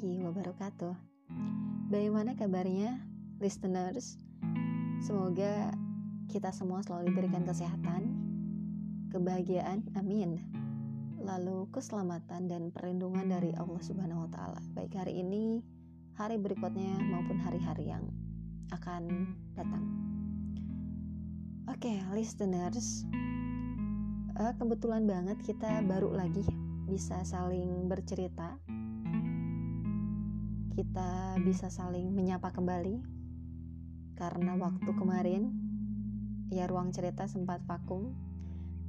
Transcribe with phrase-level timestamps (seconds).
[0.00, 0.94] warahmatullahi wabarakatuh.
[1.92, 3.04] Bagaimana kabarnya,
[3.36, 4.16] listeners?
[5.04, 5.76] Semoga
[6.32, 8.08] kita semua selalu diberikan kesehatan,
[9.12, 10.40] kebahagiaan, amin.
[11.20, 14.60] Lalu keselamatan dan perlindungan dari Allah Subhanahu wa taala.
[14.72, 15.60] Baik hari ini,
[16.16, 18.08] hari berikutnya maupun hari-hari yang
[18.72, 19.84] akan datang.
[21.68, 23.04] Oke, okay, listeners.
[24.40, 26.48] Uh, kebetulan banget kita baru lagi
[26.88, 28.56] bisa saling bercerita
[30.80, 33.04] kita bisa saling menyapa kembali
[34.16, 35.52] karena waktu kemarin
[36.48, 38.16] ya ruang cerita sempat vakum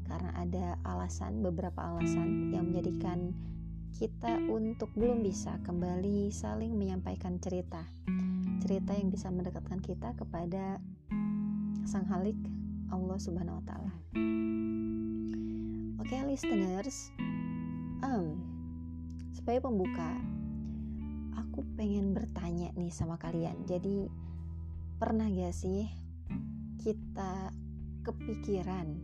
[0.08, 3.36] karena ada alasan beberapa alasan yang menjadikan
[3.92, 7.84] kita untuk belum bisa kembali saling menyampaikan cerita
[8.64, 10.80] cerita yang bisa mendekatkan kita kepada
[11.84, 12.40] sang halik
[12.88, 13.92] Allah Subhanahu wa taala.
[16.00, 17.12] Oke, okay, listeners.
[18.00, 18.40] Um,
[19.36, 20.16] sebagai pembuka,
[21.62, 23.54] aku pengen bertanya nih sama kalian.
[23.70, 24.10] Jadi
[24.98, 25.86] pernah gak sih
[26.82, 27.54] kita
[28.02, 28.98] kepikiran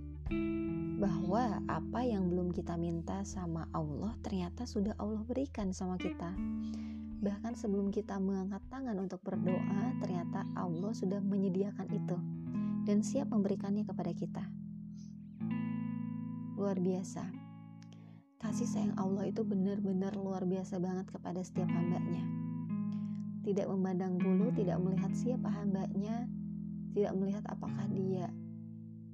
[0.97, 6.33] bahwa apa yang belum kita minta sama Allah ternyata sudah Allah berikan sama kita.
[7.21, 12.17] Bahkan sebelum kita mengangkat tangan untuk berdoa, ternyata Allah sudah menyediakan itu
[12.89, 14.41] dan siap memberikannya kepada kita.
[16.57, 17.21] Luar biasa
[18.41, 22.36] kasih sayang Allah itu benar-benar luar biasa banget kepada setiap hambanya.
[23.47, 26.27] Tidak memandang bulu, tidak melihat siapa hambanya,
[26.91, 28.27] tidak melihat apakah dia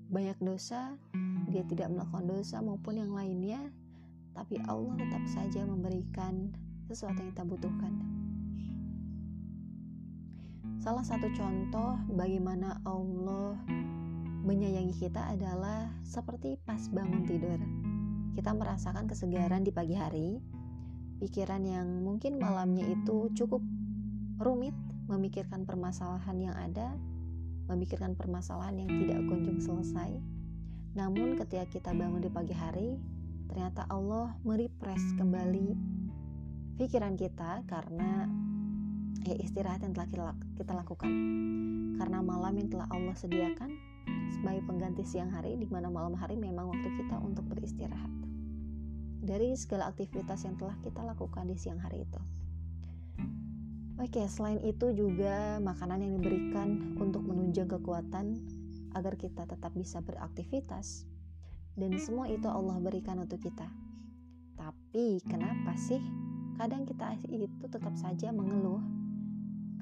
[0.09, 0.98] banyak dosa,
[1.53, 3.62] dia tidak melakukan dosa maupun yang lainnya,
[4.34, 6.50] tapi Allah tetap saja memberikan
[6.90, 7.94] sesuatu yang kita butuhkan.
[10.81, 13.56] Salah satu contoh bagaimana Allah
[14.44, 17.62] menyayangi kita adalah seperti pas bangun tidur.
[18.34, 20.42] Kita merasakan kesegaran di pagi hari,
[21.22, 23.62] pikiran yang mungkin malamnya itu cukup
[24.42, 24.74] rumit,
[25.10, 26.96] memikirkan permasalahan yang ada,
[27.70, 30.12] memikirkan permasalahan yang tidak kunjung selesai.
[30.94, 32.98] Namun ketika kita bangun di pagi hari,
[33.50, 35.74] ternyata Allah merepres kembali
[36.78, 38.26] pikiran kita karena
[39.26, 41.12] ya istirahat yang telah kita lakukan.
[41.98, 43.70] Karena malam yang telah Allah sediakan
[44.34, 48.10] sebagai pengganti siang hari di mana malam hari memang waktu kita untuk beristirahat
[49.24, 52.20] dari segala aktivitas yang telah kita lakukan di siang hari itu.
[54.02, 58.42] Oke, selain itu juga makanan yang diberikan untuk menunjang kekuatan
[58.98, 61.06] agar kita tetap bisa beraktivitas.
[61.78, 63.70] Dan semua itu Allah berikan untuk kita.
[64.58, 66.02] Tapi kenapa sih
[66.58, 68.82] kadang kita itu tetap saja mengeluh?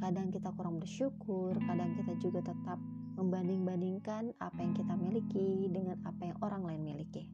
[0.04, 2.84] Kadang kita kurang bersyukur, kadang kita juga tetap
[3.16, 7.32] membanding-bandingkan apa yang kita miliki dengan apa yang orang lain miliki.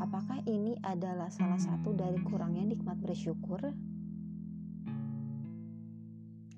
[0.00, 3.60] Apakah ini adalah salah satu dari kurangnya nikmat bersyukur?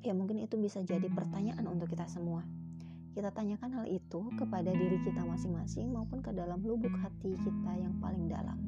[0.03, 2.43] Ya, mungkin itu bisa jadi pertanyaan untuk kita semua.
[3.15, 7.95] Kita tanyakan hal itu kepada diri kita masing-masing maupun ke dalam lubuk hati kita yang
[8.03, 8.59] paling dalam.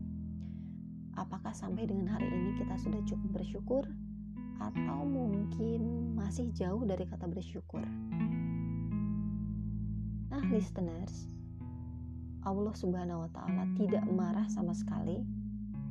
[1.19, 3.83] Apakah sampai dengan hari ini kita sudah cukup bersyukur
[4.63, 7.83] atau mungkin masih jauh dari kata bersyukur?
[10.31, 11.27] Nah, listeners,
[12.47, 15.19] Allah Subhanahu wa taala tidak marah sama sekali.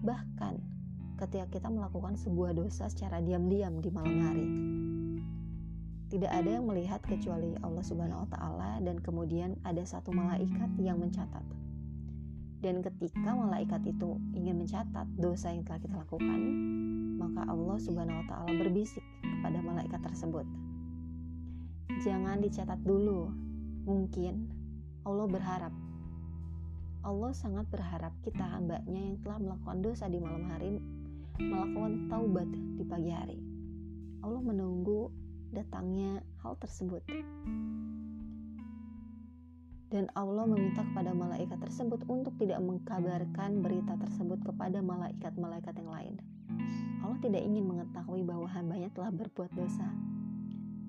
[0.07, 0.55] Bahkan
[1.19, 4.47] ketika kita melakukan sebuah dosa secara diam-diam di malam hari.
[6.13, 11.01] Tidak ada yang melihat kecuali Allah Subhanahu wa taala dan kemudian ada satu malaikat yang
[11.01, 11.41] mencatat.
[12.61, 16.39] Dan ketika malaikat itu ingin mencatat dosa yang telah kita lakukan,
[17.17, 20.45] maka Allah Subhanahu wa taala berbisik kepada malaikat tersebut.
[22.05, 23.33] Jangan dicatat dulu.
[23.89, 24.53] Mungkin
[25.09, 25.73] Allah berharap
[27.03, 30.77] Allah sangat berharap kita hambanya yang telah melakukan dosa di malam hari
[31.41, 32.47] melakukan taubat
[32.77, 33.41] di pagi hari.
[34.23, 35.22] Allah menunggu
[35.53, 37.05] datangnya hal tersebut.
[39.93, 46.15] Dan Allah meminta kepada malaikat tersebut untuk tidak mengkabarkan berita tersebut kepada malaikat-malaikat yang lain.
[47.05, 49.85] Allah tidak ingin mengetahui bahwa hambanya telah berbuat dosa.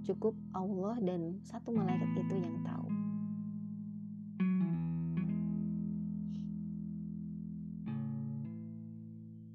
[0.09, 2.89] Cukup Allah dan satu malaikat itu yang tahu.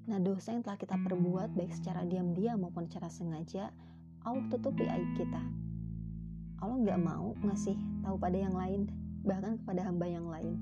[0.09, 3.69] Nah, dosa yang telah kita perbuat baik secara diam-diam maupun secara sengaja,
[4.29, 5.41] Allah tutupi aib kita.
[6.61, 7.73] Allah nggak mau ngasih
[8.05, 8.85] tahu pada yang lain,
[9.25, 10.61] bahkan kepada hamba yang lain.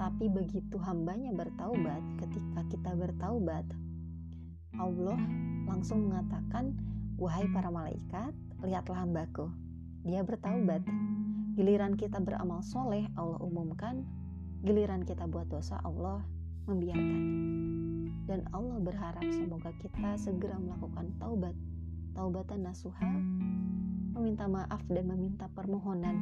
[0.00, 3.68] Tapi begitu hambanya bertaubat, ketika kita bertaubat,
[4.80, 5.20] Allah
[5.68, 6.72] langsung mengatakan,
[7.20, 8.32] Wahai para malaikat,
[8.64, 9.52] lihatlah hambaku.
[10.08, 10.80] Dia bertaubat.
[11.60, 14.00] Giliran kita beramal soleh, Allah umumkan.
[14.64, 16.24] Giliran kita buat dosa, Allah
[16.64, 17.20] membiarkan.
[18.26, 21.54] dan Allah berharap semoga kita segera melakukan taubat,
[22.16, 23.12] taubatan nasuha,
[24.16, 26.16] meminta maaf dan meminta permohonan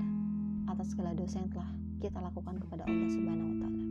[0.67, 1.71] atas segala dosa yang telah
[2.03, 3.83] kita lakukan kepada Allah Subhanahu wa taala.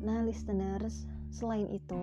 [0.00, 2.02] Nah, listeners, selain itu,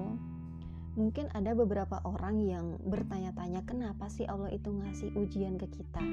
[1.00, 6.04] mungkin ada beberapa orang yang bertanya-tanya kenapa sih Allah itu ngasih ujian ke kita?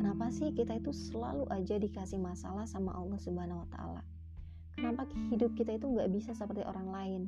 [0.00, 4.02] Kenapa sih kita itu selalu aja dikasih masalah sama Allah Subhanahu wa taala?
[4.76, 7.22] Kenapa hidup kita itu nggak bisa seperti orang lain?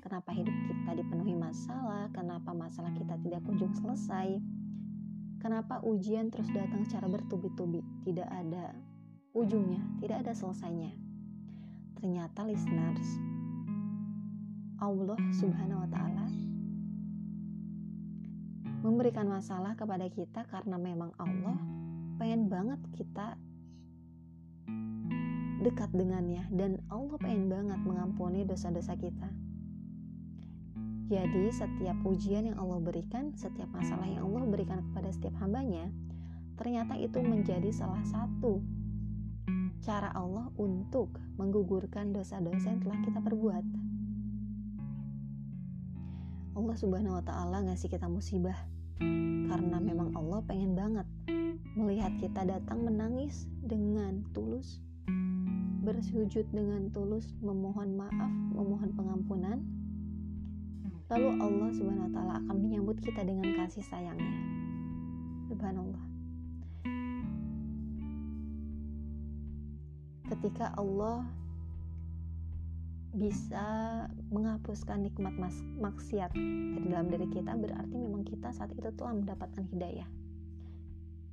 [0.00, 2.08] Kenapa hidup kita dipenuhi masalah?
[2.16, 4.40] Kenapa masalah kita tidak kunjung selesai?
[5.36, 7.84] Kenapa ujian terus datang secara bertubi-tubi?
[8.00, 8.72] Tidak ada
[9.36, 10.96] ujungnya, tidak ada selesainya.
[12.00, 13.20] Ternyata listeners,
[14.80, 16.26] Allah Subhanahu wa taala
[18.80, 21.60] memberikan masalah kepada kita karena memang Allah
[22.16, 23.36] pengen banget kita
[25.66, 29.26] dekat dengannya dan Allah pengen banget mengampuni dosa-dosa kita.
[31.10, 35.90] Jadi setiap ujian yang Allah berikan, setiap masalah yang Allah berikan kepada setiap hambanya,
[36.54, 38.62] ternyata itu menjadi salah satu
[39.82, 43.64] cara Allah untuk menggugurkan dosa-dosa yang telah kita perbuat.
[46.56, 48.56] Allah Subhanahu wa taala ngasih kita musibah
[49.46, 51.06] karena memang Allah pengen banget
[51.76, 54.80] melihat kita datang menangis dengan tulus,
[55.86, 59.62] bersujud dengan tulus, memohon maaf, memohon pengampunan.
[61.06, 64.34] Lalu Allah Subhanahu wa taala akan menyambut kita dengan kasih sayangnya.
[65.46, 66.16] Subhanallah.
[70.26, 71.22] ketika Allah
[73.16, 73.64] bisa
[74.28, 79.64] menghapuskan nikmat mas maksiat di dalam diri kita berarti memang kita saat itu telah mendapatkan
[79.72, 80.04] hidayah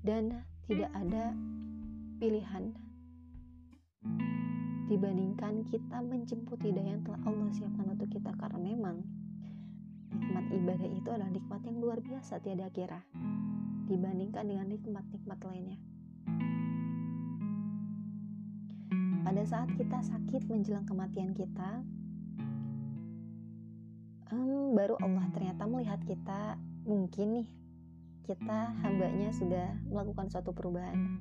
[0.06, 1.36] dan tidak ada
[2.24, 2.72] pilihan
[4.92, 9.04] dibandingkan kita menjemput hidayah yang telah Allah siapkan untuk kita karena memang
[10.12, 13.02] nikmat ibadah itu adalah nikmat yang luar biasa tiada kira
[13.88, 15.80] dibandingkan dengan nikmat-nikmat lainnya
[19.24, 21.82] pada saat kita sakit menjelang kematian kita,
[24.30, 27.48] um, baru Allah ternyata melihat kita mungkin nih
[28.30, 31.18] kita hambanya sudah melakukan suatu perubahan.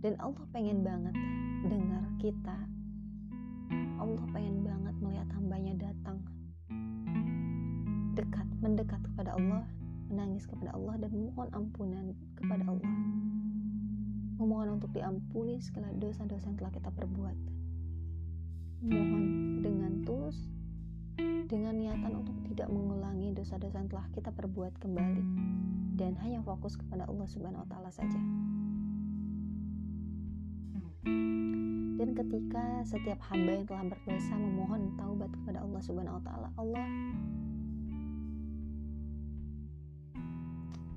[0.00, 1.16] Dan Allah pengen banget
[1.68, 2.56] dengar kita.
[4.00, 6.24] Allah pengen banget melihat hambanya datang
[8.16, 9.64] dekat, mendekat kepada Allah,
[10.08, 12.94] menangis kepada Allah dan memohon ampunan kepada Allah
[14.40, 17.36] memohon untuk diampuni segala dosa-dosa yang telah kita perbuat.
[18.80, 19.24] Mohon
[19.60, 20.48] dengan tulus,
[21.44, 25.24] dengan niatan untuk tidak mengulangi dosa-dosa yang telah kita perbuat kembali,
[26.00, 28.20] dan hanya fokus kepada Allah Subhanahu wa Ta'ala saja.
[32.00, 36.86] Dan ketika setiap hamba yang telah berdosa memohon taubat kepada Allah Subhanahu wa Ta'ala, Allah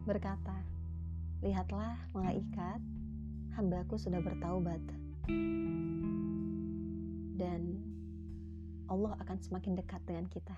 [0.03, 0.55] berkata,
[1.44, 2.79] "Lihatlah, malaikat,
[3.53, 4.81] hambaku sudah bertaubat.
[7.38, 7.61] Dan
[8.89, 10.57] Allah akan semakin dekat dengan kita.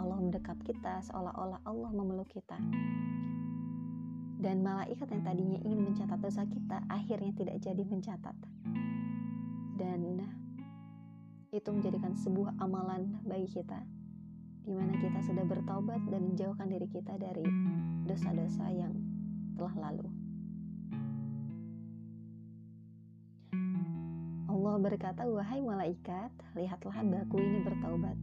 [0.00, 2.56] Allah mendekap kita seolah-olah Allah memeluk kita
[4.40, 8.36] dan malaikat yang tadinya ingin mencatat dosa kita akhirnya tidak jadi mencatat
[9.76, 10.00] dan
[11.50, 13.82] itu menjadikan sebuah amalan bagi kita
[14.62, 17.42] di mana kita sudah bertaubat dan menjauhkan diri kita dari
[18.06, 18.94] dosa-dosa yang
[19.58, 20.06] telah lalu.
[24.46, 28.18] Allah berkata, "Wahai malaikat, lihatlah hambaku ini bertaubat.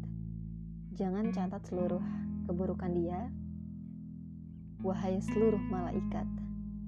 [0.95, 2.03] Jangan catat seluruh
[2.47, 3.27] keburukan dia.
[4.85, 6.25] Wahai seluruh malaikat,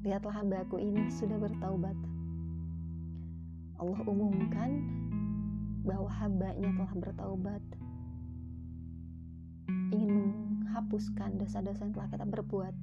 [0.05, 1.98] lihatlah hambaku ini sudah bertaubat."
[3.79, 4.84] Allah umumkan
[5.88, 7.63] bahwa hambanya telah bertaubat
[9.89, 12.75] ingin menghapuskan dosa-dosa yang telah kita berbuat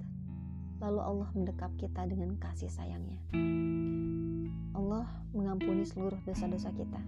[0.81, 3.21] lalu Allah mendekap kita dengan kasih sayangnya
[4.77, 7.01] Allah mengampuni seluruh dosa-dosa kita.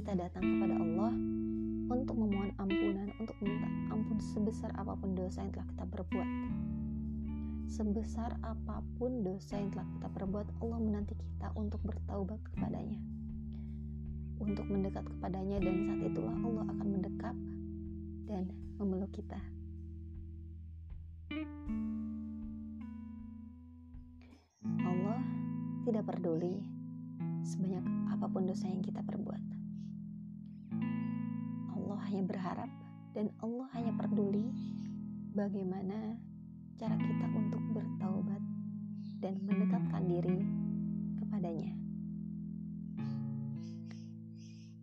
[0.00, 1.12] Kita datang kepada Allah
[1.92, 6.28] untuk memohon ampunan, untuk minta ampun sebesar apa pun dosa yang telah kita perbuat.
[7.68, 12.96] Sebesar apa pun dosa yang telah kita perbuat, Allah menanti kita untuk bertaubat kepadanya.
[14.40, 17.36] Untuk mendekat kepadanya dan saat itulah Allah akan mendekap
[18.24, 18.48] dan
[18.80, 19.36] memeluk kita.
[24.80, 25.20] Allah
[25.84, 26.64] tidak peduli
[27.44, 27.84] sebanyak
[28.20, 29.19] apa pun dosa yang kita perbuat.
[33.10, 34.46] Dan Allah hanya peduli
[35.34, 36.14] bagaimana
[36.78, 38.42] cara kita untuk bertaubat
[39.18, 40.38] dan mendekatkan diri
[41.18, 41.72] kepadanya.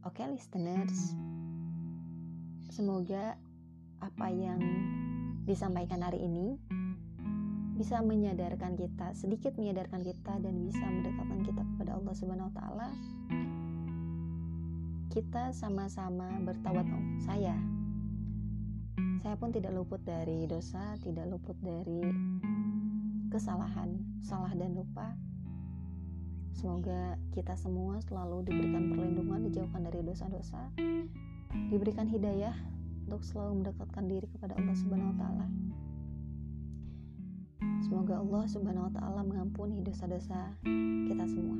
[0.03, 1.15] Oke, okay, listeners,
[2.71, 3.39] semoga
[4.03, 4.59] apa yang
[5.47, 6.59] disampaikan hari ini
[7.79, 12.89] bisa menyadarkan kita, sedikit menyadarkan kita dan bisa mendekatkan kita kepada Allah Subhanahu wa taala.
[15.13, 16.85] Kita sama-sama bertawat
[17.25, 17.76] saya
[19.21, 21.99] saya pun tidak luput dari dosa, tidak luput dari
[23.27, 25.13] kesalahan, salah dan lupa.
[26.55, 30.73] Semoga kita semua selalu diberikan perlindungan, dijauhkan dari dosa-dosa,
[31.69, 32.55] diberikan hidayah
[33.05, 35.47] untuk selalu mendekatkan diri kepada Allah Subhanahu wa taala.
[37.85, 40.57] Semoga Allah Subhanahu wa taala mengampuni dosa-dosa
[41.07, 41.59] kita semua.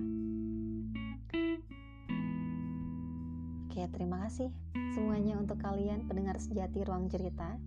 [3.77, 4.50] Oke, terima kasih
[4.98, 7.62] semuanya untuk kalian pendengar sejati ruang cerita.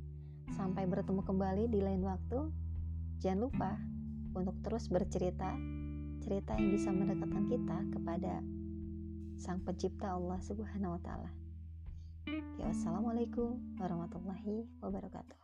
[0.58, 2.50] Sampai bertemu kembali di lain waktu.
[3.22, 3.78] Jangan lupa
[4.34, 5.54] untuk terus bercerita,
[6.18, 8.42] cerita yang bisa mendekatkan kita kepada
[9.38, 11.30] Sang Pencipta Allah Subhanahu wa taala.
[12.58, 15.38] Ya, wassalamualaikum warahmatullahi wabarakatuh.